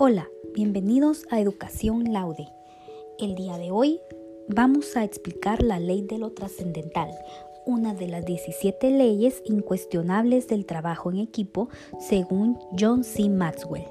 [0.00, 2.46] Hola, bienvenidos a Educación Laude.
[3.18, 4.00] El día de hoy
[4.46, 7.10] vamos a explicar la ley de lo trascendental,
[7.66, 11.68] una de las 17 leyes incuestionables del trabajo en equipo
[11.98, 13.28] según John C.
[13.28, 13.88] Maxwell.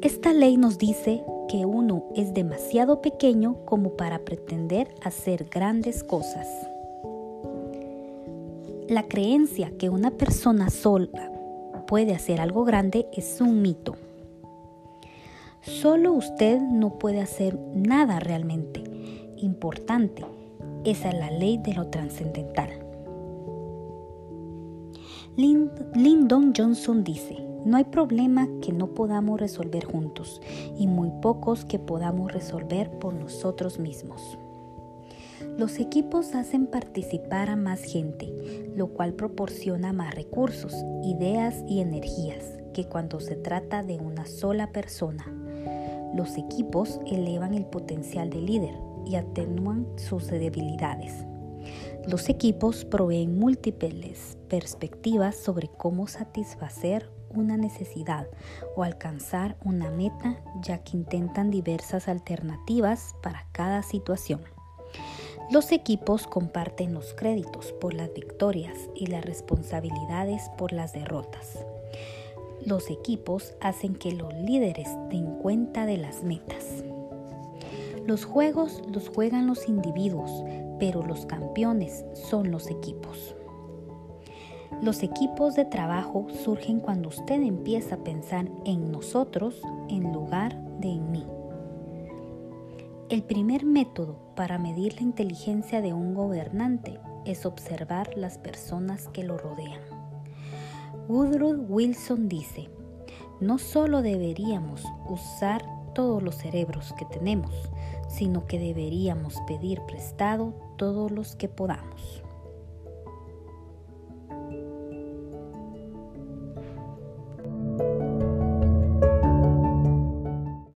[0.00, 6.48] Esta ley nos dice que uno es demasiado pequeño como para pretender hacer grandes cosas.
[8.88, 11.30] La creencia que una persona sola
[11.86, 13.96] puede hacer algo grande es un mito.
[15.62, 18.82] Solo usted no puede hacer nada realmente
[19.36, 20.24] importante.
[20.84, 22.70] Esa es la ley de lo trascendental.
[25.36, 30.40] Lyndon Johnson dice, no hay problema que no podamos resolver juntos
[30.78, 34.38] y muy pocos que podamos resolver por nosotros mismos.
[35.58, 42.58] Los equipos hacen participar a más gente, lo cual proporciona más recursos, ideas y energías
[42.72, 45.39] que cuando se trata de una sola persona.
[46.14, 48.74] Los equipos elevan el potencial del líder
[49.06, 51.24] y atenúan sus debilidades.
[52.06, 58.26] Los equipos proveen múltiples perspectivas sobre cómo satisfacer una necesidad
[58.74, 64.40] o alcanzar una meta, ya que intentan diversas alternativas para cada situación.
[65.50, 71.64] Los equipos comparten los créditos por las victorias y las responsabilidades por las derrotas.
[72.66, 76.84] Los equipos hacen que los líderes den cuenta de las metas.
[78.06, 80.30] Los juegos los juegan los individuos,
[80.78, 83.34] pero los campeones son los equipos.
[84.82, 90.88] Los equipos de trabajo surgen cuando usted empieza a pensar en nosotros en lugar de
[90.88, 91.26] en mí.
[93.08, 99.24] El primer método para medir la inteligencia de un gobernante es observar las personas que
[99.24, 99.99] lo rodean.
[101.08, 102.68] Woodrow Wilson dice,
[103.40, 105.62] no solo deberíamos usar
[105.94, 107.52] todos los cerebros que tenemos,
[108.08, 112.22] sino que deberíamos pedir prestado todos los que podamos.